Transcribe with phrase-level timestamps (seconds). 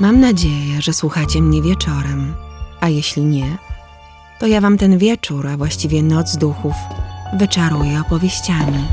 [0.00, 2.34] Mam nadzieję, że słuchacie mnie wieczorem,
[2.80, 3.58] a jeśli nie,
[4.38, 6.74] to ja wam ten wieczór, a właściwie noc duchów,
[7.38, 8.84] wyczaruję opowieściami.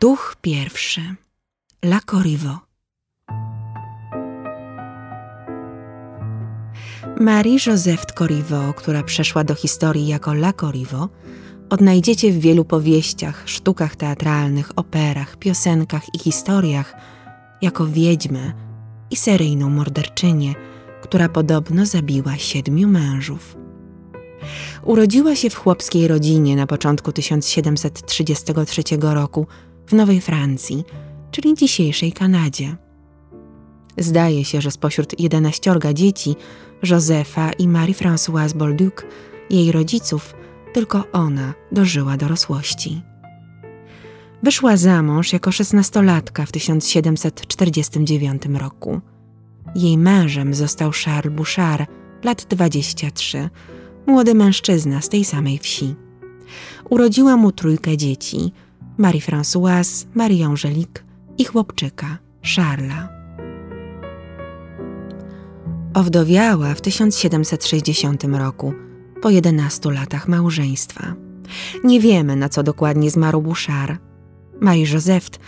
[0.00, 1.00] Duch pierwszy.
[1.84, 2.58] La Corrivo.
[7.20, 11.08] Marie-Joseph Corriveau, która przeszła do historii jako La Corriveau,
[11.70, 16.94] odnajdziecie w wielu powieściach, sztukach teatralnych, operach, piosenkach i historiach
[17.62, 18.52] jako wiedźmę
[19.10, 20.54] i seryjną morderczynię,
[21.02, 23.56] która podobno zabiła siedmiu mężów.
[24.82, 29.46] Urodziła się w chłopskiej rodzinie na początku 1733 roku
[29.86, 30.84] w Nowej Francji,
[31.30, 32.76] czyli dzisiejszej Kanadzie.
[33.98, 36.36] Zdaje się, że spośród jedenaściorga dzieci
[36.82, 38.94] Józefa i Marie-Françoise Bolduc,
[39.50, 40.34] jej rodziców,
[40.72, 43.02] tylko ona dożyła dorosłości.
[44.42, 49.00] Wyszła za mąż jako szesnastolatka w 1749 roku.
[49.74, 51.90] Jej mężem został Charles Bouchard,
[52.24, 53.50] lat 23,
[54.06, 55.94] młody mężczyzna z tej samej wsi.
[56.90, 58.52] Urodziła mu trójkę dzieci:
[58.98, 61.02] Marie-Françoise, Marie-Angélique
[61.38, 62.18] i chłopczyka,
[62.56, 63.08] Charlesa.
[65.94, 68.74] Owdowiała w 1760 roku,
[69.22, 71.14] po 11 latach małżeństwa.
[71.84, 74.07] Nie wiemy, na co dokładnie zmarł Bouchard.
[74.60, 75.38] Marie-Joseph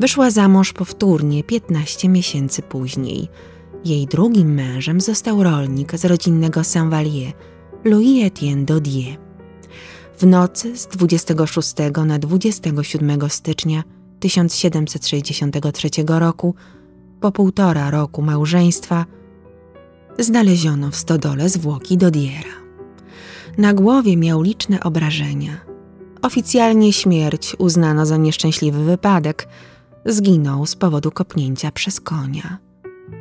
[0.00, 3.28] wyszła za mąż powtórnie 15 miesięcy później.
[3.84, 7.32] Jej drugim mężem został rolnik z rodzinnego Saint-Vallier,
[7.84, 9.16] Louis-Étienne Dodier.
[10.18, 11.74] W nocy z 26
[12.06, 13.84] na 27 stycznia
[14.20, 16.54] 1763 roku,
[17.20, 19.06] po półtora roku małżeństwa,
[20.18, 22.60] znaleziono w stodole zwłoki Dodiera.
[23.58, 25.69] Na głowie miał liczne obrażenia.
[26.22, 29.48] Oficjalnie śmierć uznano za nieszczęśliwy wypadek.
[30.04, 32.58] Zginął z powodu kopnięcia przez konia.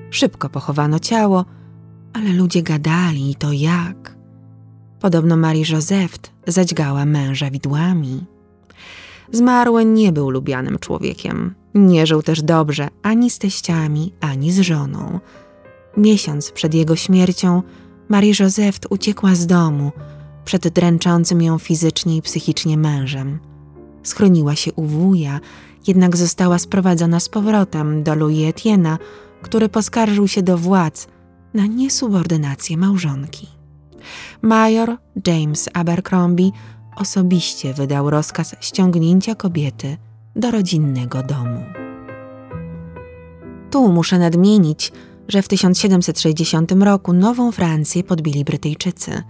[0.09, 1.45] Szybko pochowano ciało,
[2.13, 4.15] ale ludzie gadali i to jak.
[4.99, 8.25] Podobno Marie Joseph zadźgała męża widłami.
[9.31, 11.55] Zmarły nie był lubianym człowiekiem.
[11.75, 15.19] Nie żył też dobrze ani z teściami, ani z żoną.
[15.97, 17.63] Miesiąc przed jego śmiercią
[18.09, 19.91] Marie Joseph uciekła z domu
[20.49, 23.39] przed dręczącym ją fizycznie i psychicznie mężem.
[24.03, 25.39] Schroniła się u wuja,
[25.87, 28.97] jednak została sprowadzona z powrotem do Louis Etienne'a,
[29.41, 31.07] który poskarżył się do władz
[31.53, 33.47] na niesubordynację małżonki.
[34.41, 36.51] Major James Abercrombie
[36.95, 39.97] osobiście wydał rozkaz ściągnięcia kobiety
[40.35, 41.63] do rodzinnego domu.
[43.71, 44.91] Tu muszę nadmienić,
[45.27, 49.23] że w 1760 roku Nową Francję podbili Brytyjczycy.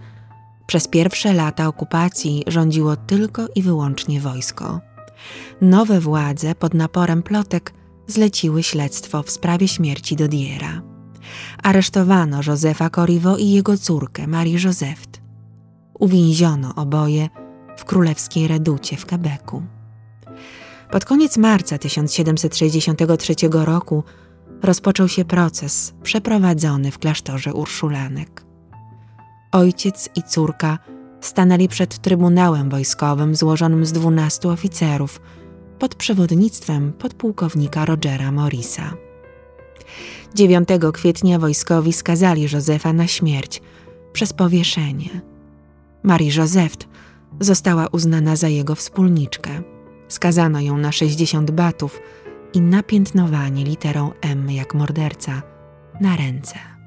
[0.70, 4.80] Przez pierwsze lata okupacji rządziło tylko i wyłącznie wojsko.
[5.60, 7.72] Nowe władze pod naporem plotek
[8.06, 10.82] zleciły śledztwo w sprawie śmierci Dodiera.
[11.62, 15.06] Aresztowano Józefa Corriveau i jego córkę Marie Joseph.
[15.98, 17.28] Uwięziono oboje
[17.76, 19.62] w królewskiej reducie w Quebecu.
[20.90, 24.04] Pod koniec marca 1763 roku
[24.62, 28.49] rozpoczął się proces przeprowadzony w klasztorze Urszulanek.
[29.52, 30.78] Ojciec i córka
[31.20, 35.20] stanęli przed trybunałem wojskowym złożonym z dwunastu oficerów
[35.78, 38.94] pod przewodnictwem podpułkownika Rogera Morrisa.
[40.34, 43.62] 9 kwietnia wojskowi skazali Józefa na śmierć
[44.12, 45.20] przez powieszenie.
[46.02, 46.76] Marie Joseph
[47.40, 49.50] została uznana za jego wspólniczkę.
[50.08, 52.00] Skazano ją na 60 batów
[52.54, 55.42] i napiętnowanie literą M jak morderca
[56.00, 56.79] na ręce.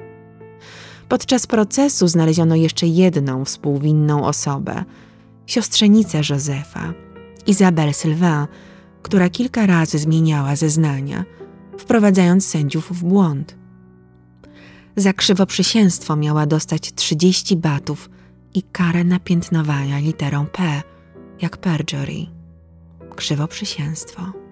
[1.09, 4.83] Podczas procesu znaleziono jeszcze jedną współwinną osobę,
[5.45, 6.93] siostrzenicę Józefa,
[7.47, 8.47] Izabel Sylvain,
[9.01, 11.25] która kilka razy zmieniała zeznania,
[11.77, 13.55] wprowadzając sędziów w błąd.
[14.95, 18.09] Za krzywoprzysięstwo miała dostać 30 batów
[18.53, 20.81] i karę napiętnowania literą P,
[21.41, 22.25] jak perjury.
[23.15, 24.43] Krzywoprzysięstwo.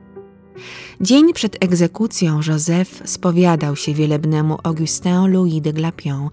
[1.02, 6.30] Dzień przed egzekucją Józef spowiadał się wielebnemu Augustin Louis de Glapion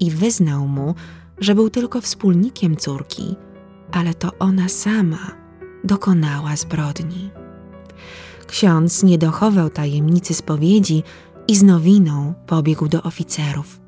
[0.00, 0.94] i wyznał mu,
[1.38, 3.36] że był tylko wspólnikiem córki,
[3.92, 5.36] ale to ona sama
[5.84, 7.30] dokonała zbrodni.
[8.46, 11.02] Ksiądz nie dochował tajemnicy spowiedzi
[11.48, 13.80] i z nowiną pobiegł do oficerów.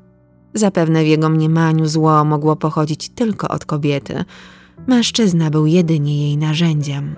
[0.53, 4.25] Zapewne w jego mniemaniu zło mogło pochodzić tylko od kobiety.
[4.87, 7.15] Mężczyzna był jedynie jej narzędziem.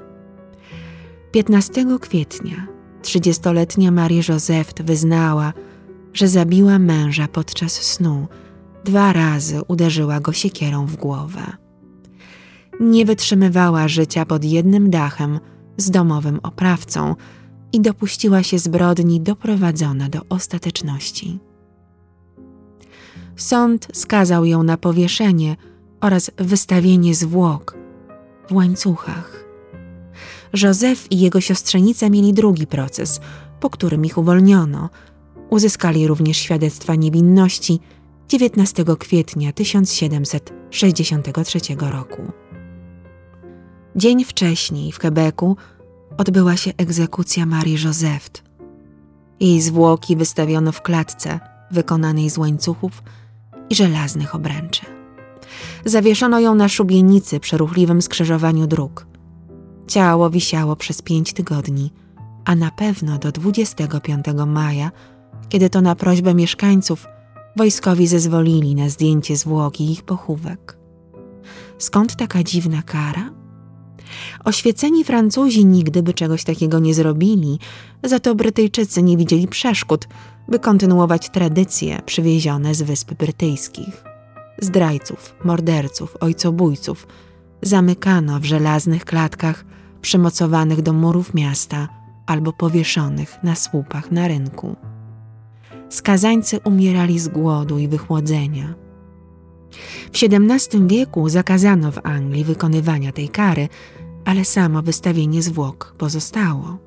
[1.37, 2.67] 15 kwietnia
[3.01, 5.53] trzydziestoletnia Marie Joseph wyznała,
[6.13, 8.27] że zabiła męża podczas snu.
[8.85, 11.57] Dwa razy uderzyła go siekierą w głowę.
[12.79, 15.39] Nie wytrzymywała życia pod jednym dachem
[15.77, 17.15] z domowym oprawcą,
[17.73, 21.39] i dopuściła się zbrodni doprowadzona do ostateczności.
[23.35, 25.55] Sąd skazał ją na powieszenie
[26.01, 27.77] oraz wystawienie zwłok
[28.49, 29.46] w łańcuchach.
[30.53, 33.19] Józef i jego siostrzenica mieli drugi proces,
[33.59, 34.89] po którym ich uwolniono.
[35.49, 37.79] Uzyskali również świadectwa niewinności
[38.29, 42.31] 19 kwietnia 1763 roku.
[43.95, 45.57] Dzień wcześniej w Quebecu
[46.17, 48.29] odbyła się egzekucja Marii Józef.
[49.39, 51.39] Jej zwłoki wystawiono w klatce
[51.71, 53.03] wykonanej z łańcuchów
[53.69, 54.85] i żelaznych obręczy.
[55.85, 59.06] Zawieszono ją na szubienicy przy ruchliwym skrzyżowaniu dróg.
[59.87, 61.91] Ciało wisiało przez pięć tygodni,
[62.45, 64.91] a na pewno do 25 maja,
[65.49, 67.07] kiedy to na prośbę mieszkańców
[67.55, 70.77] wojskowi zezwolili na zdjęcie zwłoki ich pochówek.
[71.77, 73.29] Skąd taka dziwna kara?
[74.45, 77.59] Oświeceni Francuzi nigdy by czegoś takiego nie zrobili,
[78.03, 80.07] za to Brytyjczycy nie widzieli przeszkód,
[80.47, 84.03] by kontynuować tradycje przywiezione z Wysp Brytyjskich.
[84.61, 87.07] Zdrajców, morderców, ojcobójców
[87.61, 89.65] zamykano w żelaznych klatkach
[90.01, 91.87] przymocowanych do murów miasta
[92.25, 94.75] albo powieszonych na słupach na rynku.
[95.89, 98.73] Skazańcy umierali z głodu i wychłodzenia.
[100.13, 103.69] W XVII wieku zakazano w Anglii wykonywania tej kary,
[104.25, 106.77] ale samo wystawienie zwłok pozostało.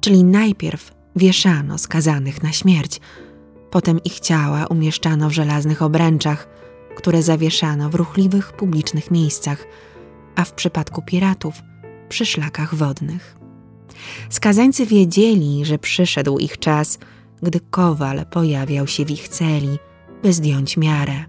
[0.00, 3.00] Czyli najpierw wieszano skazanych na śmierć,
[3.70, 6.48] potem ich ciała umieszczano w żelaznych obręczach,
[6.96, 9.66] które zawieszano w ruchliwych publicznych miejscach,
[10.36, 11.54] a w przypadku piratów
[12.08, 13.36] przy szlakach wodnych.
[14.30, 16.98] Skazańcy wiedzieli, że przyszedł ich czas,
[17.42, 19.78] gdy kowal pojawiał się w ich celi,
[20.22, 21.24] by zdjąć miarę.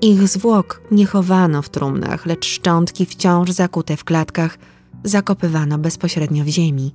[0.00, 4.58] Ich zwłok nie chowano w trumnach, lecz szczątki wciąż zakute w klatkach
[5.04, 6.94] zakopywano bezpośrednio w ziemi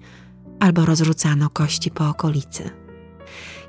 [0.59, 2.69] albo rozrzucano kości po okolicy.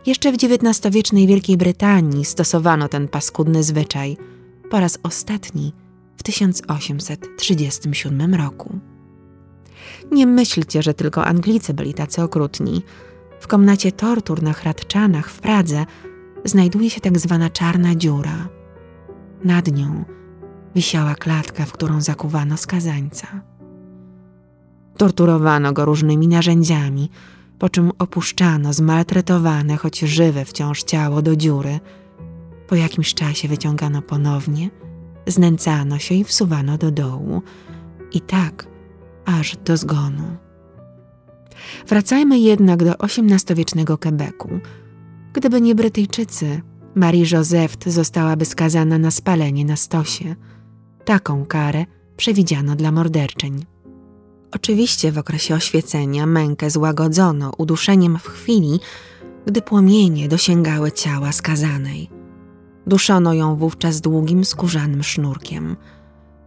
[0.06, 4.17] Jeszcze w XIX-wiecznej Wielkiej Brytanii stosowano ten paskudny zwyczaj
[4.71, 5.73] po raz ostatni
[6.17, 8.79] w 1837 roku.
[10.12, 12.83] Nie myślcie, że tylko Anglicy byli tacy okrutni.
[13.41, 15.87] W komnacie tortur na Hradczanach w Pradze
[16.44, 18.49] znajduje się tak zwana czarna dziura.
[19.44, 20.05] Nad nią
[20.75, 23.27] wisiała klatka, w którą zakuwano skazańca.
[24.97, 27.11] Torturowano go różnymi narzędziami,
[27.59, 31.81] po czym opuszczano zmaltretowane, choć żywe wciąż ciało do dziury.
[32.69, 34.71] Po jakimś czasie wyciągano ponownie,
[35.27, 37.43] znęcano się i wsuwano do dołu.
[38.12, 38.67] I tak
[39.26, 40.37] aż do zgonu.
[41.88, 44.49] Wracajmy jednak do XVIII-wiecznego Quebecu.
[45.32, 46.61] Gdyby nie Brytyjczycy,
[46.94, 50.34] Marie Joseph zostałaby skazana na spalenie na stosie.
[51.05, 51.84] Taką karę
[52.17, 53.64] przewidziano dla morderczeń.
[54.52, 58.81] Oczywiście w okresie oświecenia mękę złagodzono uduszeniem w chwili,
[59.46, 62.11] gdy płomienie dosięgały ciała skazanej.
[62.87, 65.76] Duszono ją wówczas długim skórzanym sznurkiem.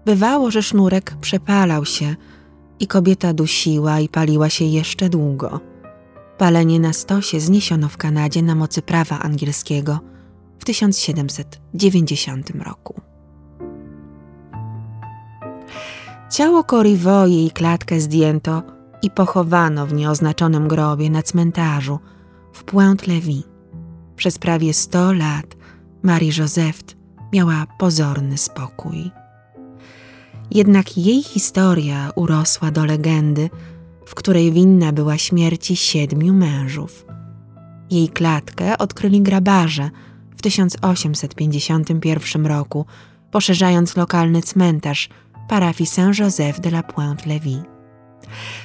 [0.06, 2.16] Bywało, że sznurek przepalał się
[2.80, 5.60] i kobieta dusiła i paliła się jeszcze długo.
[6.38, 10.00] Palenie na stosie zniesiono w Kanadzie na mocy prawa angielskiego
[10.60, 13.02] w 1790 roku.
[16.32, 18.64] Ciało Corriveau i klatkę zdjęto
[19.02, 22.00] i pochowano w nieoznaczonym grobie na cmentarzu
[22.54, 23.44] w Pointe-Lévis.
[24.16, 25.56] Przez prawie sto lat
[26.04, 26.80] Marie Joseph
[27.34, 29.12] miała pozorny spokój.
[30.52, 33.50] Jednak jej historia urosła do legendy,
[34.06, 37.06] w której winna była śmierci siedmiu mężów.
[37.92, 39.90] Jej klatkę odkryli grabarze
[40.38, 42.86] w 1851 roku,
[43.32, 45.10] poszerzając lokalny cmentarz
[45.50, 47.62] parafii Saint-Joseph de la Pointe-Lévis.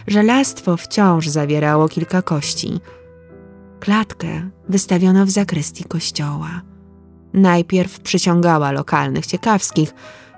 [0.06, 2.80] Żelastwo wciąż zawierało kilka kości.
[3.80, 6.62] Klatkę wystawiono w zakrystii kościoła.
[7.32, 9.94] Najpierw przyciągała lokalnych ciekawskich,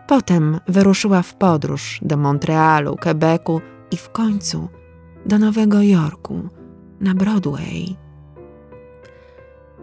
[0.06, 3.60] potem wyruszyła w podróż do Montrealu, Quebecu
[3.90, 4.68] i w końcu
[5.26, 6.48] do Nowego Jorku,
[7.00, 7.96] na Broadway.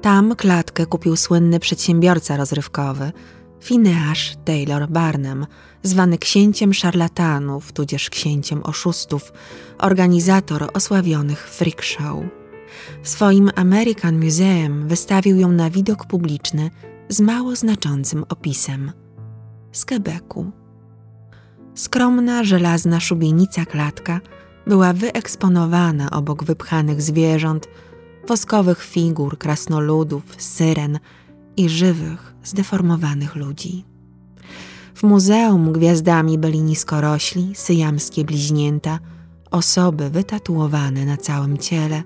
[0.01, 3.12] Tam klatkę kupił słynny przedsiębiorca rozrywkowy,
[3.63, 5.46] Phineas Taylor Barnum,
[5.84, 9.34] zwany księciem szarlatanów, tudzież księciem oszustów,
[9.77, 12.18] organizator osławionych freak show.
[13.03, 16.72] W swoim American Museum wystawił ją na widok publiczny
[17.10, 19.02] z mało znaczącym opisem.
[19.74, 20.51] Z Quebecu.
[21.75, 24.22] Skromna, żelazna szubienica klatka
[24.68, 27.68] była wyeksponowana obok wypchanych zwierząt,
[28.27, 31.00] woskowych figur, krasnoludów, syren
[31.58, 33.86] i żywych, zdeformowanych ludzi.
[34.96, 39.00] W muzeum gwiazdami byli niskorośli, syjamskie bliźnięta
[39.51, 42.03] osoby wytatuowane na całym ciele,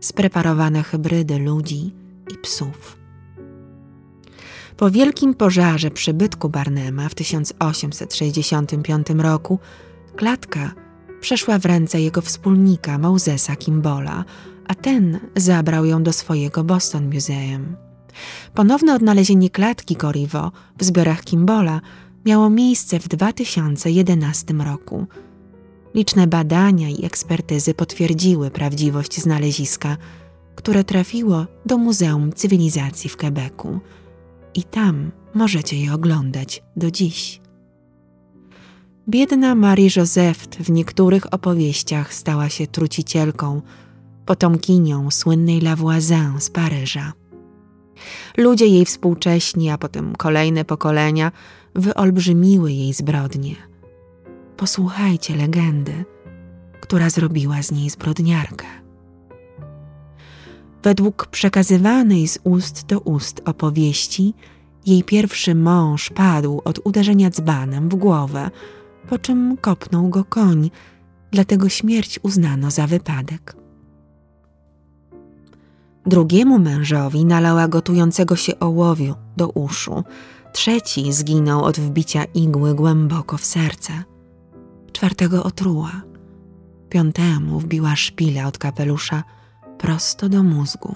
[0.00, 1.94] spreparowane hybrydy ludzi
[2.34, 3.05] i psów.
[4.76, 9.58] Po wielkim pożarze przybytku Barnema w 1865 roku
[10.16, 10.72] klatka
[11.20, 14.24] przeszła w ręce jego wspólnika Mosesa Kimbola,
[14.68, 17.76] a ten zabrał ją do swojego Boston Museum.
[18.54, 21.80] Ponowne odnalezienie klatki Corrivo w zbiorach Kimbola
[22.26, 25.06] miało miejsce w 2011 roku.
[25.94, 29.96] Liczne badania i ekspertyzy potwierdziły prawdziwość znaleziska,
[30.56, 33.80] które trafiło do Muzeum Cywilizacji w Quebecu.
[34.56, 37.40] I tam możecie je oglądać do dziś.
[39.08, 43.62] Biedna Marie Joseph w niektórych opowieściach stała się trucicielką,
[44.26, 47.12] potomkinią słynnej Lavoisin z Paryża.
[48.36, 51.32] Ludzie jej współcześni, a potem kolejne pokolenia
[51.74, 53.54] wyolbrzymiły jej zbrodnie.
[54.56, 56.04] Posłuchajcie legendy,
[56.80, 58.85] która zrobiła z niej zbrodniarkę.
[60.86, 64.34] Według przekazywanej z ust do ust opowieści,
[64.86, 68.50] jej pierwszy mąż padł od uderzenia dzbanem w głowę,
[69.08, 70.70] po czym kopnął go koń,
[71.30, 73.56] dlatego śmierć uznano za wypadek.
[76.06, 80.04] Drugiemu mężowi nalała gotującego się ołowiu do uszu.
[80.52, 83.92] Trzeci zginął od wbicia igły głęboko w serce.
[84.92, 86.02] Czwartego otruła.
[86.88, 89.22] Piątemu wbiła szpilę od kapelusza
[89.78, 90.94] prosto do mózgu.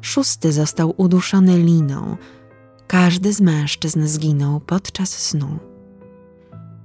[0.00, 2.16] Szósty został uduszony liną.
[2.86, 5.58] Każdy z mężczyzn zginął podczas snu.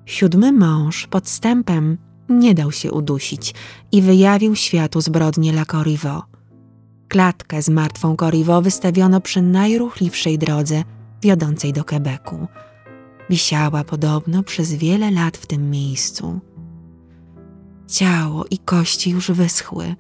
[0.06, 1.98] Siódmy mąż podstępem
[2.30, 3.54] nie dał się udusić
[3.92, 6.22] i wyjawił światu zbrodnię La Corriveau
[7.14, 10.84] Klatkę z martwą Corrivo wystawiono przy najruchliwszej drodze
[11.22, 12.48] wiodącej do Quebecu.
[13.30, 16.40] Wisiała podobno przez wiele lat w tym miejscu.
[17.88, 19.96] Ciało i kości już wyschły,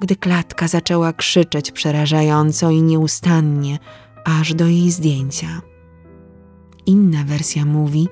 [0.00, 3.78] gdy klatka zaczęła krzyczeć przerażająco i nieustannie,
[4.24, 5.62] aż do jej zdjęcia.
[6.86, 8.08] Inna wersja mówi,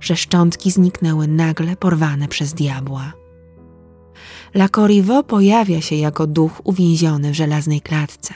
[0.00, 3.12] że szczątki zniknęły nagle porwane przez diabła.
[4.54, 8.34] La Corriveau pojawia się jako duch uwięziony w żelaznej klatce,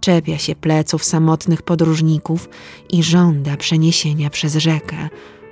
[0.00, 2.48] czepia się pleców samotnych podróżników
[2.90, 5.08] i żąda przeniesienia przez rzekę,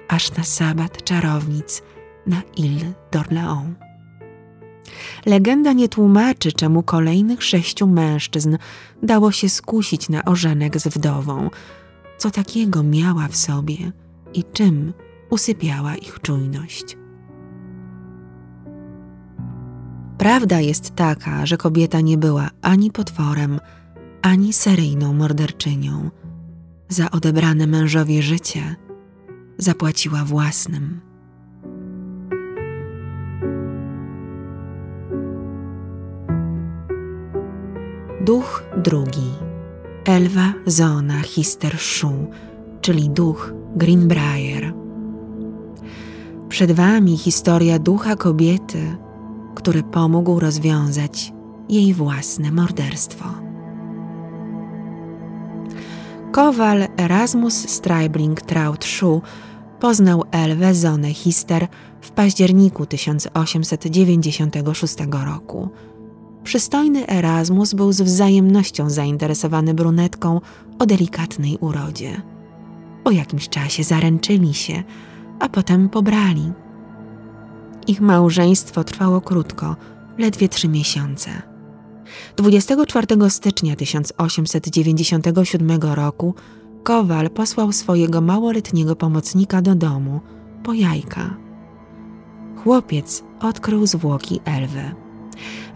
[0.09, 1.83] aż na sabat czarownic
[2.27, 3.92] na Ile d'Orléans.
[5.27, 8.59] Legenda nie tłumaczy, czemu kolejnych sześciu mężczyzn
[9.03, 11.51] dało się skusić na ożenek z wdową,
[12.19, 13.93] co takiego miała w sobie
[14.35, 14.93] i czym
[15.31, 16.97] usypiała ich czujność.
[20.19, 23.61] Prawda jest taka, że kobieta nie była ani potworem,
[24.23, 26.11] ani seryjną morderczynią.
[26.89, 28.77] Za odebrane mężowi życie
[29.59, 31.12] zapłaciła własnym.
[38.25, 39.31] Duch drugi.
[40.05, 42.13] Elwa Zona Hister Shu,
[42.81, 44.73] czyli duch Greenbrier.
[46.49, 48.97] Przed wami historia ducha kobiety,
[49.55, 51.33] który pomógł rozwiązać
[51.69, 53.25] jej własne morderstwo.
[56.33, 59.23] Kowal Erasmus Streibling Traut Schuh
[59.81, 61.67] poznał Elwę Zonę Hister
[62.01, 65.69] w październiku 1896 roku.
[66.45, 70.41] Przystojny Erasmus był z wzajemnością zainteresowany brunetką
[70.79, 72.23] o delikatnej urodzie.
[73.05, 74.83] Po jakimś czasie zaręczyli się,
[75.41, 76.53] a potem pobrali.
[77.87, 79.77] Ich małżeństwo trwało krótko,
[80.19, 81.31] ledwie trzy miesiące.
[82.37, 86.35] 24 stycznia 1897 roku
[86.83, 90.21] Kowal posłał swojego małoletniego pomocnika do domu
[90.63, 91.37] po jajka.
[92.65, 95.02] Chłopiec odkrył zwłoki Elwy.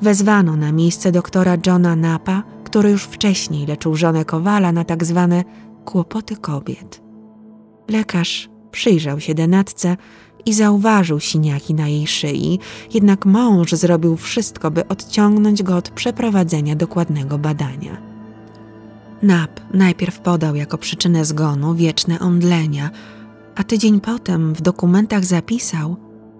[0.02, 5.44] Wezwano na miejsce doktora Johna Napa, który już wcześniej leczył żonę Kowala na tak zwane
[5.84, 7.02] kłopoty kobiet.
[7.88, 9.96] Lekarz przyjrzał się denatce
[10.46, 12.58] i zauważył siniaki na jej szyi,
[12.94, 17.96] jednak mąż zrobił wszystko, by odciągnąć go od przeprowadzenia dokładnego badania.
[19.22, 22.90] Nap najpierw podał jako przyczynę zgonu wieczne omdlenia,
[23.56, 25.96] a tydzień potem w dokumentach zapisał,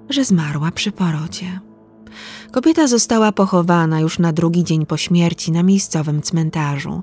[0.08, 1.60] że zmarła przy porodzie.
[2.52, 7.02] Kobieta została pochowana już na drugi dzień po śmierci na miejscowym cmentarzu.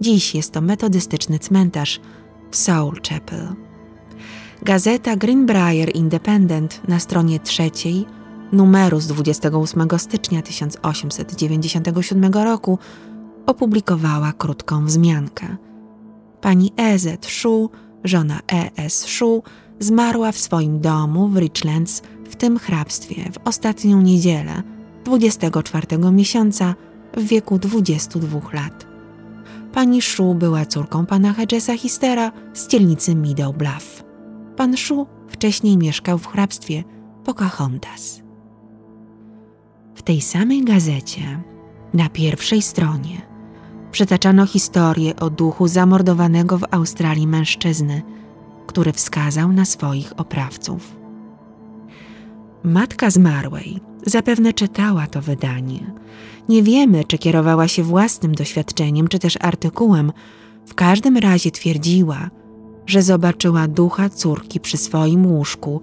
[0.00, 2.00] Dziś jest to metodystyczny cmentarz
[2.50, 3.48] w Soul Chapel.
[4.62, 8.06] Gazeta Greenbrier Independent na stronie trzeciej
[8.52, 12.78] numeru z 28 stycznia 1897 roku
[13.46, 15.56] opublikowała krótką wzmiankę.
[16.40, 17.26] Pani E.Z.
[17.26, 17.70] Shu,
[18.04, 19.06] żona E.S.
[19.06, 19.42] Shu,
[19.80, 24.62] zmarła w swoim domu w Richlands w tym hrabstwie w ostatnią niedzielę
[25.04, 26.74] 24 miesiąca
[27.16, 28.86] w wieku 22 lat.
[29.72, 34.04] Pani Shu była córką pana Hedgesa Histera z dzielnicy Meadow Bluff.
[34.56, 36.84] Pan Shu wcześniej mieszkał w hrabstwie
[37.24, 38.22] Pocahontas.
[39.94, 41.42] W tej samej gazecie,
[41.94, 43.22] na pierwszej stronie,
[43.92, 48.02] przytaczano historię o duchu zamordowanego w Australii mężczyzny,
[48.66, 50.96] który wskazał na swoich oprawców.
[52.62, 55.92] Matka zmarłej zapewne czytała to wydanie.
[56.48, 60.12] Nie wiemy, czy kierowała się własnym doświadczeniem, czy też artykułem.
[60.66, 62.30] W każdym razie twierdziła,
[62.86, 65.80] że zobaczyła ducha córki przy swoim łóżku,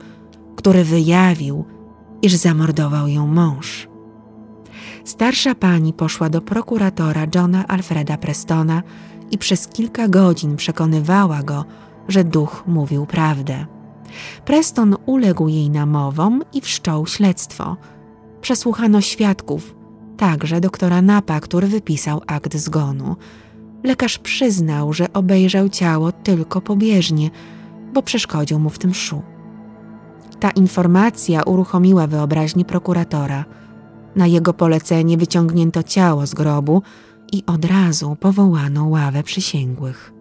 [0.55, 1.65] który wyjawił,
[2.21, 3.87] iż zamordował ją mąż.
[5.03, 8.83] Starsza pani poszła do prokuratora Johna Alfreda Prestona
[9.31, 11.65] i przez kilka godzin przekonywała go,
[12.07, 13.65] że duch mówił prawdę.
[14.45, 17.77] Preston uległ jej namowom i wszczął śledztwo.
[18.41, 19.75] Przesłuchano świadków,
[20.17, 23.15] także doktora Napa, który wypisał akt zgonu.
[23.83, 27.29] Lekarz przyznał, że obejrzał ciało tylko pobieżnie,
[27.93, 29.22] bo przeszkodził mu w tym szu.
[30.39, 33.45] Ta informacja uruchomiła wyobraźnię prokuratora.
[34.15, 36.81] Na jego polecenie wyciągnięto ciało z grobu
[37.31, 40.12] i od razu powołano ławę przysięgłych.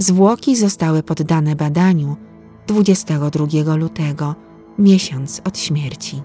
[0.00, 2.16] Zwłoki zostały poddane badaniu
[2.66, 4.34] 22 lutego,
[4.78, 6.22] miesiąc od śmierci.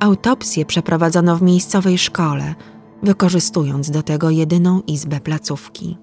[0.00, 2.54] Autopsję przeprowadzono w miejscowej szkole,
[3.02, 5.98] wykorzystując do tego jedyną izbę placówki.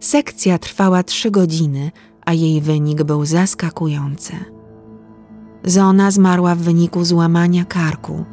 [0.00, 1.90] Sekcja trwała trzy godziny,
[2.26, 4.32] a jej wynik był zaskakujący.
[5.64, 8.24] Zona zmarła w wyniku złamania karku.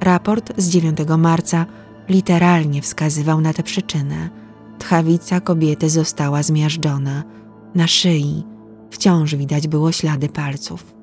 [0.00, 1.66] Raport z 9 marca
[2.08, 4.43] literalnie wskazywał na tę przyczynę.
[4.78, 7.22] Tchawica kobiety została zmiażdżona.
[7.74, 8.44] Na szyi
[8.90, 10.94] wciąż widać było ślady palców.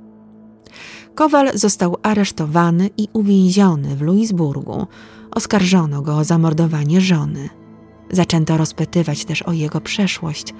[1.15, 4.87] Kowal został aresztowany i uwięziony w Louisburgu.
[5.31, 7.49] Oskarżono go o zamordowanie żony.
[8.11, 10.53] Zaczęto rozpytywać też o jego przeszłość.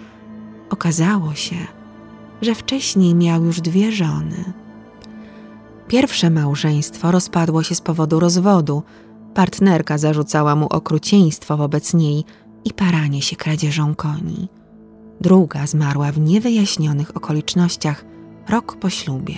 [0.70, 1.56] Okazało się,
[2.42, 4.54] że wcześniej miał już dwie żony.
[5.88, 8.84] Pierwsze małżeństwo rozpadło się z powodu rozwodu.
[9.34, 12.26] Partnerka zarzucała mu okrucieństwo wobec niej
[12.66, 14.48] i paranie się kradzieżą koni.
[15.22, 18.06] Druga zmarła w niewyjaśnionych okolicznościach
[18.50, 19.38] rok po ślubie.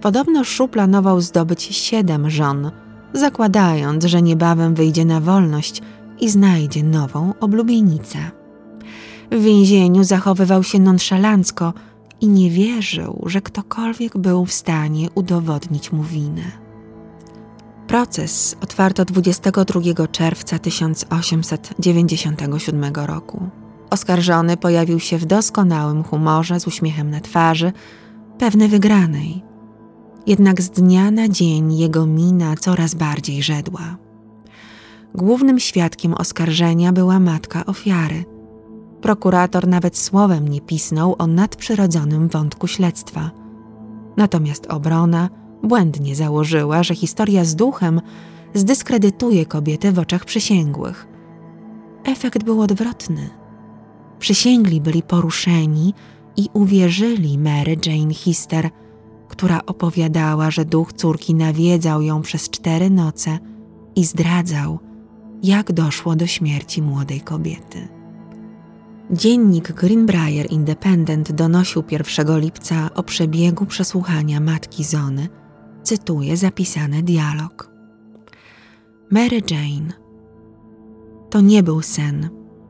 [0.00, 2.70] Podobno Szu planował zdobyć siedem żon,
[3.12, 5.82] zakładając, że niebawem wyjdzie na wolność
[6.20, 8.18] i znajdzie nową oblubienicę.
[9.32, 11.72] W więzieniu zachowywał się nonszalancko
[12.20, 16.63] i nie wierzył, że ktokolwiek był w stanie udowodnić mu winę.
[17.94, 23.48] Proces otwarto 22 czerwca 1897 roku.
[23.90, 27.72] Oskarżony pojawił się w doskonałym humorze z uśmiechem na twarzy,
[28.38, 29.42] pewny wygranej.
[30.26, 33.96] Jednak z dnia na dzień jego mina coraz bardziej żedła.
[35.14, 38.24] Głównym świadkiem oskarżenia była matka ofiary.
[39.00, 43.30] Prokurator nawet słowem nie pisnął o nadprzyrodzonym wątku śledztwa.
[44.16, 48.00] Natomiast obrona błędnie założyła, że historia z duchem
[48.54, 51.06] zdyskredytuje kobietę w oczach przysięgłych.
[52.04, 53.30] Efekt był odwrotny.
[54.18, 55.94] Przysięgli byli poruszeni
[56.36, 58.70] i uwierzyli Mary Jane Hister,
[59.28, 63.38] która opowiadała, że duch córki nawiedzał ją przez cztery noce
[63.96, 64.78] i zdradzał,
[65.42, 67.88] jak doszło do śmierci młodej kobiety.
[69.10, 75.28] Dziennik Greenbrier Independent donosił 1 lipca o przebiegu przesłuchania matki Zony.
[75.84, 77.70] Cytuję zapisany dialog.
[79.10, 79.92] Mary Jane.
[81.30, 82.28] To nie był sen.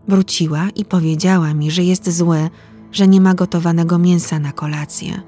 [0.08, 2.50] Wróciła i powiedziała mi, że jest złe,
[2.92, 5.22] że nie ma gotowanego mięsa na kolację.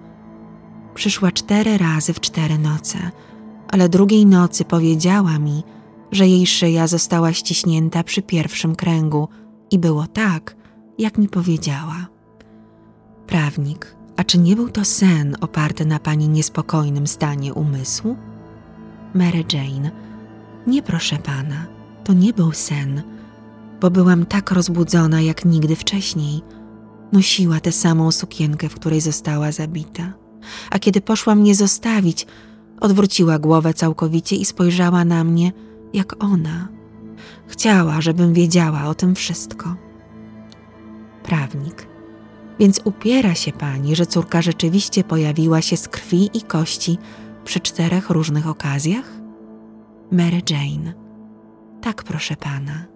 [0.95, 2.99] Przyszła cztery razy w cztery noce,
[3.69, 5.63] ale drugiej nocy powiedziała mi,
[6.13, 9.29] że jej szyja została ściśnięta przy pierwszym kręgu
[9.71, 10.57] i było tak,
[10.99, 12.07] jak mi powiedziała.
[13.27, 18.17] Prawnik, a czy nie był to sen oparty na pani niespokojnym stanie umysłu?
[19.15, 19.91] Mary Jane,
[20.67, 21.67] nie proszę pana,
[22.05, 23.03] to nie był sen,
[23.81, 26.43] bo byłam tak rozbudzona jak nigdy wcześniej.
[27.13, 30.13] Nosiła tę samą sukienkę, w której została zabita.
[30.71, 32.27] A kiedy poszła mnie zostawić,
[32.81, 35.53] odwróciła głowę całkowicie i spojrzała na mnie
[35.93, 36.69] jak ona.
[37.47, 39.77] Chciała, żebym wiedziała o tym wszystko
[41.23, 41.96] prawnik.
[42.59, 46.99] Więc upiera się pani, że córka rzeczywiście pojawiła się z krwi i kości
[47.45, 49.05] przy czterech różnych okazjach?
[50.13, 50.93] Mary Jane.
[51.81, 52.87] Tak, proszę pana.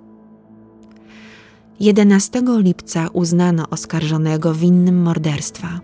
[1.81, 5.81] 11 lipca uznano oskarżonego winnym morderstwa.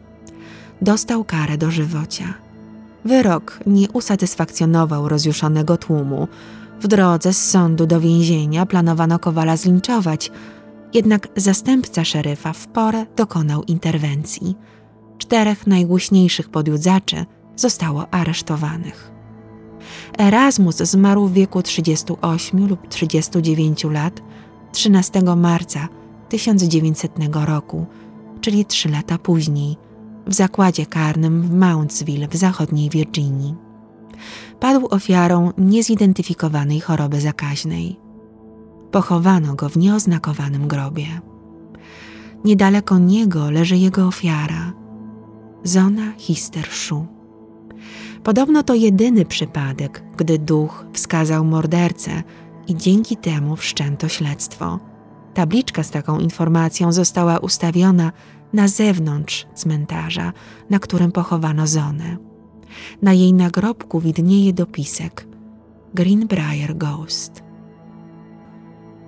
[0.83, 2.35] dostał karę dożywocia.
[3.05, 6.29] Wyrok nie usatysfakcjonował rozjuszonego tłumu.
[6.81, 10.31] W drodze z sądu do więzienia planowano Kowala zlinczować,
[10.95, 14.57] jednak zastępca szeryfa w porę dokonał interwencji.
[15.19, 17.25] Czterech najgłośniejszych podjudzaczy
[17.57, 19.13] zostało aresztowanych.
[20.19, 24.23] Erasmus zmarł w wieku 38 lub 39 lat
[24.73, 25.89] 13 marca
[26.29, 27.13] 1900
[27.45, 27.87] roku,
[28.41, 29.77] czyli trzy lata później,
[30.27, 33.55] w zakładzie karnym w Mountsville w zachodniej Virginii.
[34.61, 38.06] Padł ofiarą niezidentyfikowanej choroby zakaźnej.
[38.91, 41.07] Pochowano go w nieoznakowanym grobie.
[42.45, 44.73] Niedaleko niego leży jego ofiara,
[45.65, 47.07] Zona Histerszu.
[48.25, 52.23] Podobno to jedyny przypadek, gdy duch wskazał mordercę
[52.69, 54.79] i dzięki temu wszczęto śledztwo.
[55.35, 58.13] Tabliczka z taką informacją została ustawiona
[58.53, 60.33] na zewnątrz cmentarza,
[60.71, 62.17] na którym pochowano Zonę.
[63.03, 65.29] Na jej nagrobku widnieje dopisek
[65.95, 67.46] Greenbrier Ghost.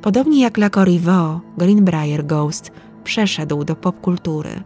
[0.03, 2.71] Podobnie jak La Corriveau, Greenbrier Ghost
[3.05, 4.63] przeszedł do popkultury.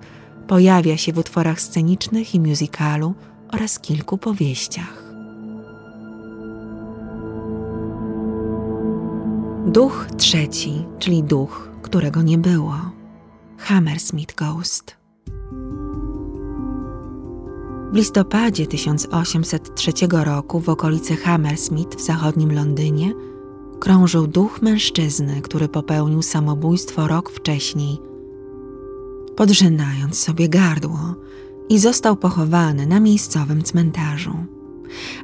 [0.47, 3.15] Pojawia się w utworach scenicznych i musicalu
[3.53, 5.13] oraz kilku powieściach.
[9.67, 12.75] Duch trzeci, czyli duch, którego nie było.
[13.59, 14.97] Hammersmith Ghost.
[17.93, 23.13] W listopadzie 1803 roku w okolicy Hammersmith w zachodnim Londynie
[23.83, 27.99] krążył duch mężczyzny, który popełnił samobójstwo rok wcześniej,
[29.37, 31.15] podrzynając sobie gardło
[31.69, 34.35] i został pochowany na miejscowym cmentarzu.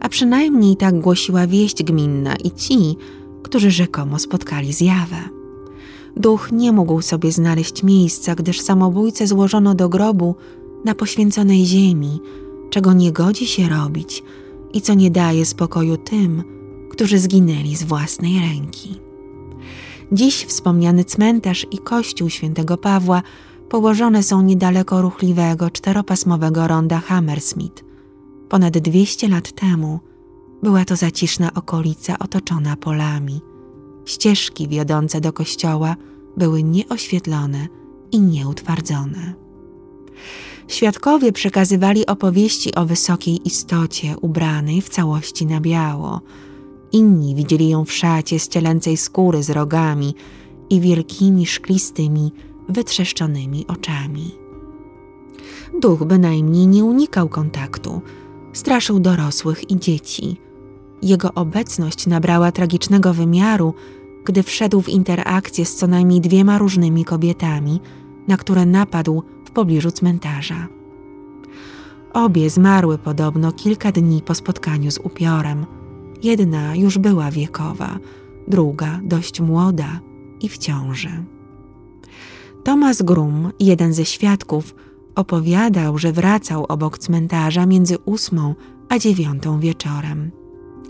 [0.00, 2.96] A przynajmniej tak głosiła wieść gminna i ci,
[3.42, 5.28] którzy rzekomo spotkali zjawę.
[6.16, 10.34] Duch nie mógł sobie znaleźć miejsca, gdyż samobójcę złożono do grobu
[10.84, 12.20] na poświęconej ziemi,
[12.70, 14.22] czego nie godzi się robić
[14.72, 16.57] i co nie daje spokoju tym,
[16.90, 19.00] którzy zginęli z własnej ręki.
[20.12, 23.22] Dziś wspomniany cmentarz i kościół świętego Pawła
[23.68, 27.84] położone są niedaleko ruchliwego czteropasmowego ronda Hammersmith.
[28.48, 30.00] Ponad 200 lat temu
[30.62, 33.40] była to zaciszna okolica otoczona polami.
[34.04, 35.96] Ścieżki wiodące do kościoła
[36.36, 37.68] były nieoświetlone
[38.12, 39.34] i nieutwardzone.
[40.68, 46.20] Świadkowie przekazywali opowieści o wysokiej istocie ubranej w całości na biało.
[46.92, 50.14] Inni widzieli ją w szacie z cielęcej skóry z rogami
[50.70, 52.32] i wielkimi, szklistymi,
[52.68, 54.34] wytrzeszczonymi oczami.
[55.80, 58.00] Duch bynajmniej nie unikał kontaktu,
[58.52, 60.36] straszył dorosłych i dzieci.
[61.02, 63.74] Jego obecność nabrała tragicznego wymiaru,
[64.24, 67.80] gdy wszedł w interakcję z co najmniej dwiema różnymi kobietami,
[68.28, 70.68] na które napadł w pobliżu cmentarza.
[72.12, 75.66] Obie zmarły podobno kilka dni po spotkaniu z upiorem.
[76.22, 77.98] Jedna już była wiekowa,
[78.48, 80.00] druga dość młoda
[80.40, 81.24] i w ciąży.
[82.64, 84.74] Thomas Grum, jeden ze świadków,
[85.14, 88.54] opowiadał, że wracał obok cmentarza między ósmą
[88.88, 90.30] a dziewiątą wieczorem.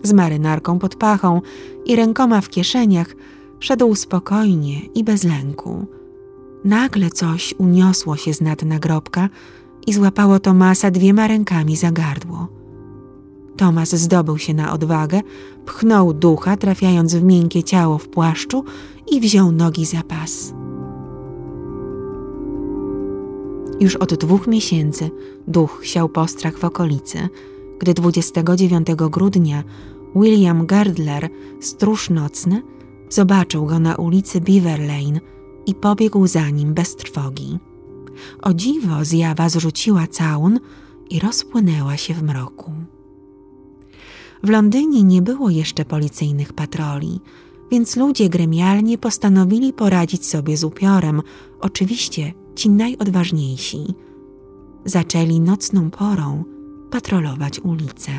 [0.02, 1.40] Z marynarką pod pachą
[1.84, 3.14] i rękoma w kieszeniach
[3.60, 5.86] szedł spokojnie i bez lęku.
[6.64, 9.28] Nagle coś uniosło się z nad nagrobka
[9.86, 12.57] i złapało Tomasa dwiema rękami za gardło.
[13.58, 15.20] Tomas zdobył się na odwagę,
[15.66, 18.64] pchnął ducha, trafiając w miękkie ciało w płaszczu
[19.12, 20.54] i wziął nogi za pas.
[23.80, 25.10] Już od dwóch miesięcy
[25.48, 27.28] duch siał postrach w okolicy,
[27.78, 29.64] gdy 29 grudnia
[30.16, 31.28] William Gardler,
[31.60, 32.62] stróż nocny,
[33.10, 35.20] zobaczył go na ulicy Beaver Lane
[35.66, 37.58] i pobiegł za nim bez trwogi.
[38.42, 40.60] O dziwo zjawa zrzuciła całun
[41.10, 42.72] i rozpłynęła się w mroku.
[44.42, 47.20] W Londynie nie było jeszcze policyjnych patroli,
[47.70, 51.22] więc ludzie gremialnie postanowili poradzić sobie z upiorem,
[51.60, 53.78] oczywiście ci najodważniejsi.
[54.84, 56.44] Zaczęli nocną porą
[56.90, 58.12] patrolować ulice.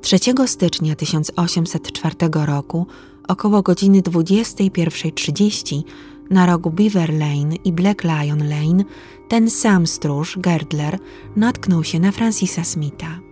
[0.00, 2.14] 3 stycznia 1804
[2.46, 2.86] roku
[3.28, 5.82] około godziny 21.30
[6.30, 8.84] na rogu Beaver Lane i Black Lion Lane
[9.28, 10.98] ten sam stróż, Gerdler,
[11.36, 13.31] natknął się na Francisa Smitha.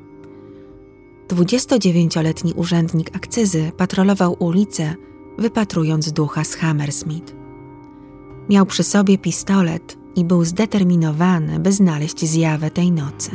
[1.34, 4.94] 29-letni urzędnik akcyzy patrolował ulicę,
[5.38, 7.34] wypatrując ducha z Hammersmith.
[8.48, 13.30] Miał przy sobie pistolet i był zdeterminowany, by znaleźć zjawę tej nocy.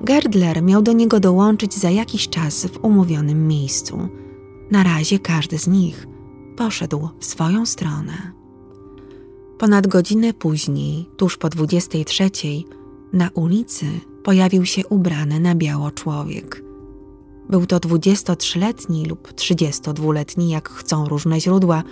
[0.00, 4.08] Gerdler miał do niego dołączyć za jakiś czas w umówionym miejscu.
[4.70, 6.06] Na razie każdy z nich
[6.56, 8.32] poszedł w swoją stronę.
[9.58, 12.30] Ponad godzinę później, tuż po 23,
[13.12, 13.86] Na ulicy
[14.24, 16.67] pojawił się ubrany na biało człowiek.
[17.50, 21.82] Był to 23-letni lub 32-letni, jak chcą różne źródła,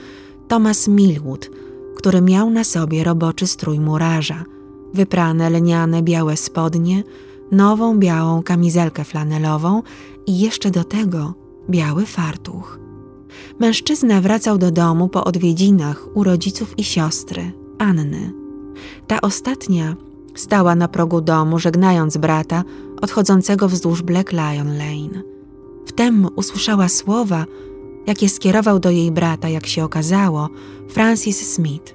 [0.49, 1.51] Thomas Millwood,
[1.97, 4.45] który miał na sobie roboczy strój murarza,
[4.95, 7.03] wyprane lniane białe spodnie,
[7.53, 9.83] nową białą kamizelkę flanelową
[10.27, 11.35] i jeszcze do tego
[11.71, 12.79] biały fartuch.
[13.61, 18.33] Mężczyzna wracał do domu po odwiedzinach u rodziców i siostry, Anny.
[19.07, 19.97] Ta ostatnia
[20.35, 22.65] stała na progu domu, żegnając brata
[23.01, 25.36] odchodzącego wzdłuż Black Lion Lane.
[25.87, 27.47] Wtem usłyszała słowa,
[28.07, 30.49] jakie skierował do jej brata, jak się okazało,
[30.89, 31.95] Francis Smith.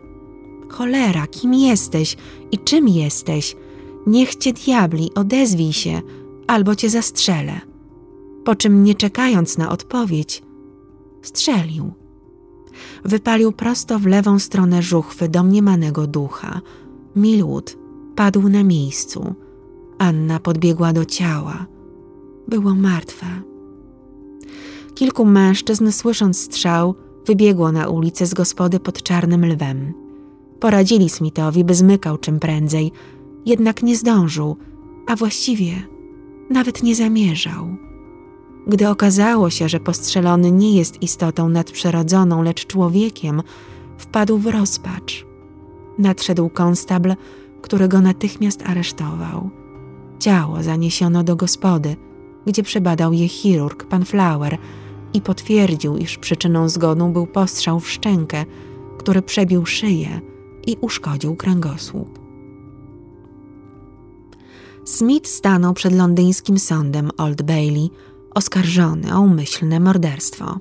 [0.69, 2.17] Cholera, kim jesteś
[2.51, 3.55] i czym jesteś?
[4.07, 6.01] Niech cię diabli, odezwij się,
[6.47, 7.61] albo cię zastrzelę.
[8.45, 10.43] Po czym, nie czekając na odpowiedź,
[11.21, 11.91] strzelił.
[13.05, 16.61] Wypalił prosto w lewą stronę żuchwy domniemanego ducha.
[17.15, 17.77] Milwood
[18.15, 19.35] padł na miejscu.
[19.97, 21.65] Anna podbiegła do ciała.
[22.47, 23.50] Było martwe.
[25.01, 29.93] Kilku mężczyzn, słysząc strzał, wybiegło na ulicę z gospody pod czarnym lwem.
[30.59, 32.91] Poradzili Smithowi, by zmykał czym prędzej,
[33.45, 34.57] jednak nie zdążył,
[35.07, 35.73] a właściwie
[36.49, 37.75] nawet nie zamierzał.
[38.67, 43.41] Gdy okazało się, że postrzelony nie jest istotą nadprzyrodzoną, lecz człowiekiem,
[43.97, 45.25] wpadł w rozpacz.
[45.97, 47.15] Nadszedł konstabl,
[47.61, 49.49] który go natychmiast aresztował.
[50.19, 51.95] Ciało zaniesiono do gospody,
[52.45, 54.57] gdzie przebadał je chirurg, pan Flower,
[55.13, 58.45] i potwierdził, iż przyczyną zgonu był postrzał w szczękę,
[58.97, 60.21] który przebił szyję
[60.67, 62.19] i uszkodził kręgosłup.
[64.85, 67.89] Smith stanął przed londyńskim sądem Old Bailey,
[68.35, 70.59] oskarżony o umyślne morderstwo.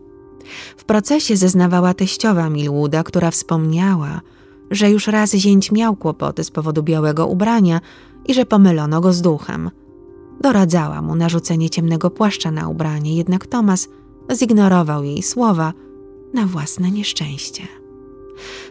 [0.76, 4.20] W procesie zeznawała teściowa Milwooda, która wspomniała,
[4.70, 7.80] że już raz zięć miał kłopoty z powodu białego ubrania
[8.26, 9.70] i że pomylono go z duchem.
[10.40, 13.88] Doradzała mu narzucenie ciemnego płaszcza na ubranie, jednak Thomas
[14.34, 15.72] zignorował jej słowa
[16.34, 17.62] na własne nieszczęście.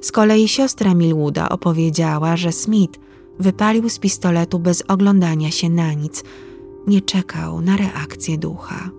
[0.02, 3.00] Z kolei siostra Milwooda opowiedziała, że Smith
[3.40, 6.24] wypalił z pistoletu bez oglądania się na nic,
[6.88, 8.90] nie czekał na reakcję ducha.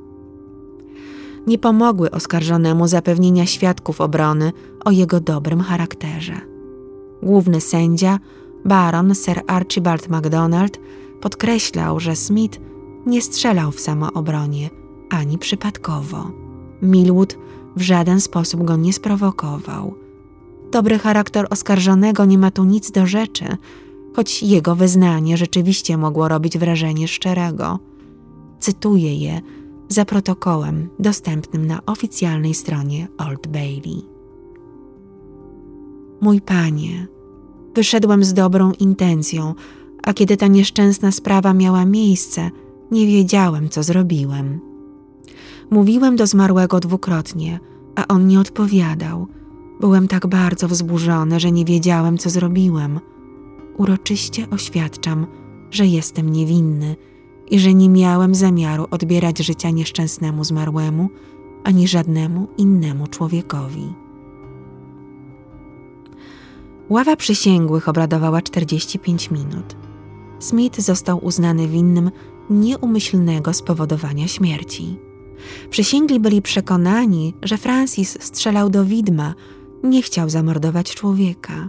[1.46, 4.53] Nie pomogły oskarżonemu zapewnienia świadków obrony
[4.85, 6.40] o jego dobrym charakterze.
[7.23, 8.18] Główny sędzia,
[8.64, 10.81] baron Sir Archibald MacDonald,
[11.20, 12.61] podkreślał, że Smith
[13.07, 14.70] nie strzelał w samoobronie
[15.11, 16.31] ani przypadkowo.
[16.82, 17.38] Milwood
[17.76, 19.94] w żaden sposób go nie sprowokował.
[20.72, 23.44] Dobry charakter oskarżonego nie ma tu nic do rzeczy,
[24.16, 27.78] choć jego wyznanie rzeczywiście mogło robić wrażenie szczerego.
[28.60, 29.40] Cytuję je
[29.88, 34.02] za protokołem dostępnym na oficjalnej stronie Old Bailey.
[36.20, 37.06] Mój panie,
[37.74, 39.54] wyszedłem z dobrą intencją,
[40.02, 42.50] a kiedy ta nieszczęsna sprawa miała miejsce,
[42.90, 44.69] nie wiedziałem, co zrobiłem.
[45.70, 47.61] Mówiłem do zmarłego dwukrotnie,
[47.96, 49.26] a on nie odpowiadał.
[49.80, 53.00] Byłem tak bardzo wzburzony, że nie wiedziałem, co zrobiłem.
[53.76, 55.26] Uroczyście oświadczam,
[55.70, 56.96] że jestem niewinny
[57.50, 61.09] i że nie miałem zamiaru odbierać życia nieszczęsnemu zmarłemu
[61.64, 63.92] ani żadnemu innemu człowiekowi.
[66.88, 69.76] Ława przysięgłych obradowała 45 minut.
[70.38, 72.11] Smith został uznany winnym
[72.50, 75.10] nieumyślnego spowodowania śmierci.
[75.70, 79.35] Przysięgli byli przekonani, że Francis strzelał do widma,
[79.83, 81.68] nie chciał zamordować człowieka.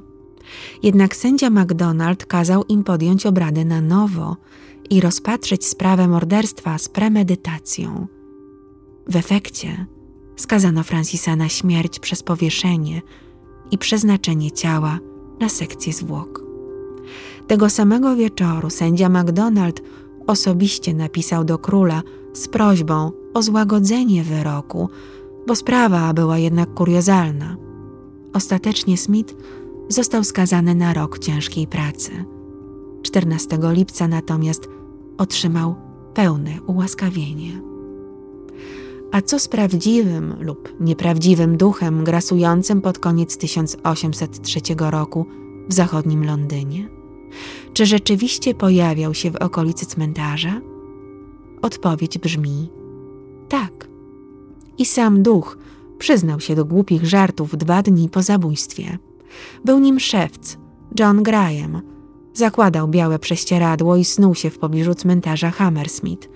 [0.84, 4.38] Jednak sędzia MacDonald kazał im podjąć obradę na nowo
[4.90, 8.08] i rozpatrzeć sprawę morderstwa z premedytacją.
[9.08, 9.86] W efekcie
[10.36, 13.02] skazano Francisa na śmierć przez powieszenie
[13.72, 15.00] i przeznaczenie ciała
[15.40, 16.44] na sekcję zwłok.
[17.48, 19.82] Tego samego wieczoru sędzia MacDonald
[20.28, 22.04] osobiście napisał do króla
[22.34, 24.90] z prośbą o złagodzenie wyroku,
[25.48, 27.58] bo sprawa była jednak kuriozalna.
[28.34, 29.36] Ostatecznie Smith
[29.90, 32.12] został skazany na rok ciężkiej pracy.
[33.02, 34.70] 14 lipca natomiast
[35.18, 35.76] otrzymał
[36.14, 37.62] pełne ułaskawienie.
[39.12, 45.26] A co z prawdziwym lub nieprawdziwym duchem grasującym pod koniec 1803 roku
[45.70, 46.90] w zachodnim Londynie?
[47.74, 50.62] Czy rzeczywiście pojawiał się w okolicy cmentarza?
[51.62, 52.81] Odpowiedź brzmi
[53.52, 53.88] tak.
[54.78, 55.58] I sam duch
[55.98, 58.98] przyznał się do głupich żartów dwa dni po zabójstwie.
[59.66, 60.58] Był nim szewc,
[61.00, 61.82] John Graham.
[62.34, 66.30] Zakładał białe prześcieradło i snuł się w pobliżu cmentarza Hammersmith.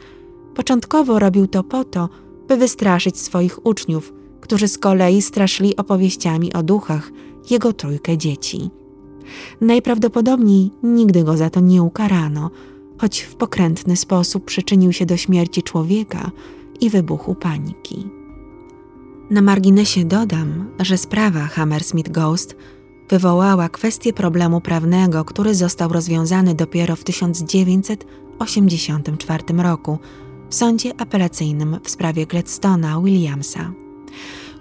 [0.56, 2.10] Początkowo robił to po to,
[2.48, 7.12] by wystraszyć swoich uczniów, którzy z kolei straszyli opowieściami o duchach
[7.50, 8.70] jego trójkę dzieci.
[9.62, 12.52] Najprawdopodobniej nigdy go za to nie ukarano,
[12.98, 16.32] choć w pokrętny sposób przyczynił się do śmierci człowieka
[16.82, 18.08] i wybuchu paniki.
[19.30, 22.56] Na marginesie dodam, że sprawa Hammersmith Ghost
[23.10, 30.00] wywołała kwestię problemu prawnego, który został rozwiązany dopiero w 1984 roku
[30.50, 33.72] w sądzie apelacyjnym w sprawie Gladstona Williamsa.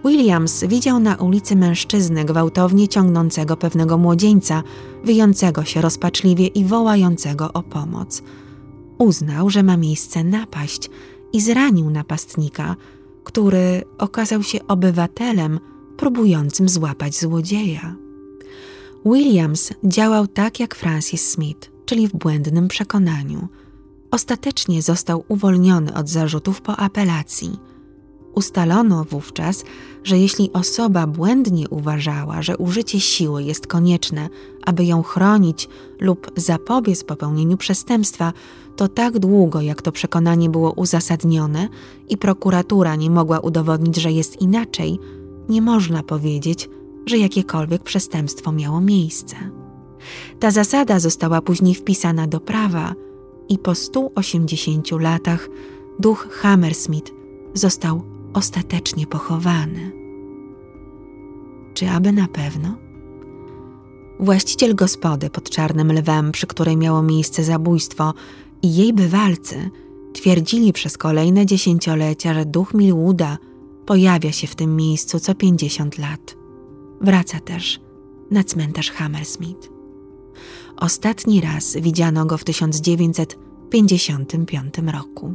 [0.05, 4.62] Williams widział na ulicy mężczyznę gwałtownie ciągnącego pewnego młodzieńca,
[5.05, 8.22] wyjącego się rozpaczliwie i wołającego o pomoc.
[8.98, 10.90] Uznał, że ma miejsce napaść
[11.35, 12.77] i zranił napastnika,
[13.25, 15.61] który okazał się obywatelem
[15.97, 17.97] próbującym złapać złodzieja.
[19.07, 23.49] Williams działał tak jak Francis Smith, czyli w błędnym przekonaniu.
[24.11, 27.59] Ostatecznie został uwolniony od zarzutów po apelacji.
[28.35, 29.64] Ustalono wówczas,
[30.05, 34.29] że jeśli osoba błędnie uważała, że użycie siły jest konieczne,
[34.66, 35.68] aby ją chronić
[36.01, 38.33] lub zapobiec popełnieniu przestępstwa,
[38.77, 41.68] to tak długo, jak to przekonanie było uzasadnione
[42.09, 44.99] i prokuratura nie mogła udowodnić, że jest inaczej,
[45.49, 46.68] nie można powiedzieć,
[47.07, 49.37] że jakiekolwiek przestępstwo miało miejsce.
[50.40, 52.94] Ta zasada została później wpisana do prawa
[53.49, 55.49] i po 180 latach
[55.99, 57.12] duch Hammersmith
[57.55, 59.92] został ostatecznie pochowany.
[61.75, 62.77] Czy aby na pewno?
[64.20, 68.14] Właściciel gospody pod Czarnym Lwem, przy której miało miejsce zabójstwo,
[68.62, 69.70] i jej bywalcy
[70.12, 73.38] twierdzili przez kolejne dziesięciolecia, że duch Milwooda
[73.87, 76.37] pojawia się w tym miejscu co 50 lat.
[77.01, 77.81] Wraca też
[78.31, 79.70] na cmentarz Hammersmith.
[80.77, 85.35] Ostatni raz widziano go w 1955 roku.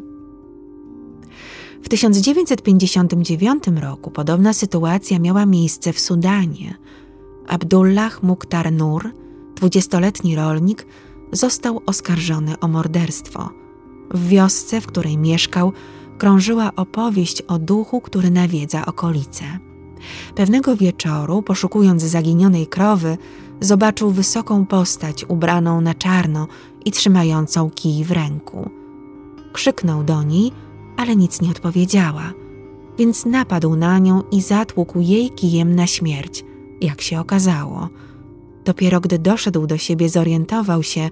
[1.83, 6.77] W 1959 roku podobna sytuacja miała miejsce w Sudanie.
[7.47, 9.11] Abdullah Mukhtar Nur,
[9.55, 10.85] dwudziestoletni rolnik,
[11.31, 13.49] został oskarżony o morderstwo.
[14.11, 15.73] W wiosce, w której mieszkał,
[16.17, 19.43] krążyła opowieść o duchu, który nawiedza okolice.
[20.35, 23.17] Pewnego wieczoru, poszukując zaginionej krowy,
[23.61, 26.47] zobaczył wysoką postać ubraną na czarno
[26.85, 28.69] i trzymającą kij w ręku.
[29.53, 30.51] Krzyknął do niej,
[30.99, 32.33] ale nic nie odpowiedziała,
[32.97, 36.45] więc napadł na nią i zatłukł jej kijem na śmierć,
[36.81, 37.89] jak się okazało.
[38.65, 41.09] Dopiero gdy doszedł do siebie, zorientował się,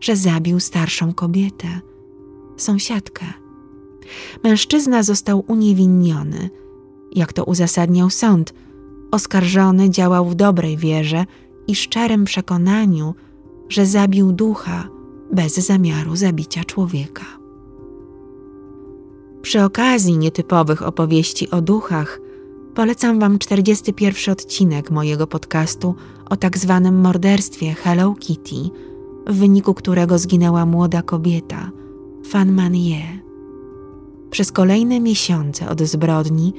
[0.00, 1.68] że zabił starszą kobietę,
[2.56, 3.24] sąsiadkę.
[4.44, 6.50] Mężczyzna został uniewinniony.
[7.12, 8.54] Jak to uzasadniał sąd,
[9.10, 11.24] oskarżony działał w dobrej wierze
[11.66, 13.14] i szczerym przekonaniu,
[13.68, 14.88] że zabił ducha
[15.32, 17.39] bez zamiaru zabicia człowieka.
[19.42, 22.20] Przy okazji nietypowych opowieści o duchach,
[22.74, 25.94] polecam Wam 41 odcinek mojego podcastu
[26.30, 28.70] o tak zwanym morderstwie Hello Kitty,
[29.26, 31.70] w wyniku którego zginęła młoda kobieta,
[32.26, 33.22] Fan Manie.
[34.30, 36.52] Przez kolejne miesiące od zbrodni,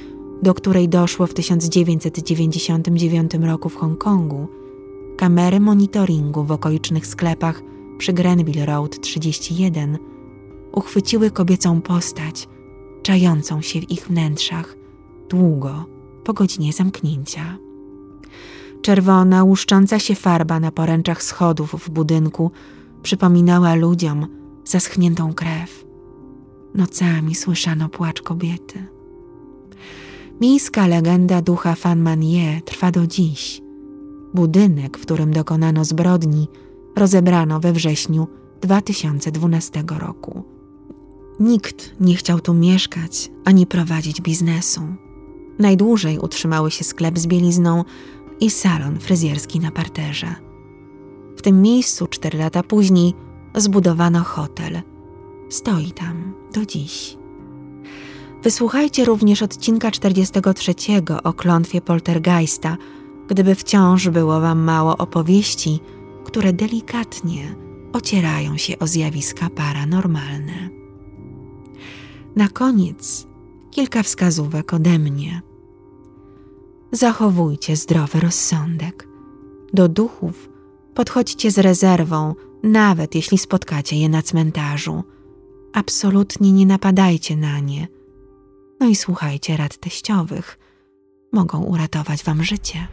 [0.43, 4.47] do której doszło w 1999 roku w Hongkongu,
[5.17, 7.61] kamery monitoringu w okolicznych sklepach
[7.97, 9.97] przy Grenville Road 31
[10.71, 12.47] uchwyciły kobiecą postać,
[13.03, 14.75] czającą się w ich wnętrzach,
[15.29, 15.85] długo
[16.23, 17.57] po godzinie zamknięcia.
[18.81, 22.51] Czerwona, łuszcząca się farba na poręczach schodów w budynku
[23.03, 24.27] przypominała ludziom
[24.65, 25.85] zaschniętą krew.
[26.75, 28.85] Nocami słyszano płacz kobiety.
[30.41, 33.61] Miejska legenda ducha Fan Manie trwa do dziś.
[34.33, 36.47] Budynek, w którym dokonano zbrodni,
[36.95, 38.27] rozebrano we wrześniu
[38.61, 40.43] 2012 roku.
[41.39, 44.81] Nikt nie chciał tu mieszkać ani prowadzić biznesu.
[45.59, 47.83] Najdłużej utrzymały się sklep z bielizną
[48.39, 50.35] i salon fryzjerski na parterze.
[51.37, 53.13] W tym miejscu cztery lata później
[53.55, 54.81] zbudowano hotel.
[55.49, 57.17] Stoi tam do dziś.
[58.43, 60.73] Wysłuchajcie również odcinka 43
[61.23, 62.77] o klątwie poltergeista,
[63.27, 65.79] gdyby wciąż było Wam mało opowieści,
[66.23, 67.55] które delikatnie
[67.93, 70.80] ocierają się o zjawiska paranormalne.
[72.35, 73.27] Na koniec
[73.71, 75.41] kilka wskazówek ode mnie.
[76.91, 79.07] Zachowujcie zdrowy rozsądek.
[79.73, 80.49] Do duchów
[80.93, 85.03] podchodźcie z rezerwą, nawet jeśli spotkacie je na cmentarzu.
[85.73, 87.87] Absolutnie nie napadajcie na nie.
[88.79, 90.59] No i słuchajcie rad teściowych.
[91.31, 92.87] Mogą uratować wam życie.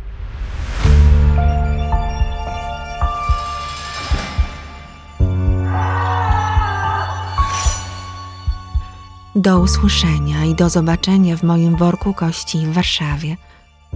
[9.38, 13.36] Do usłyszenia i do zobaczenia w moim worku kości w Warszawie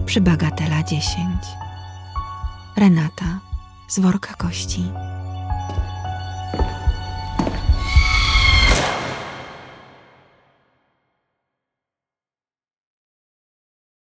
[0.05, 1.17] przy Bagatela 10.
[2.77, 3.39] Renata
[3.87, 4.83] z worka kości.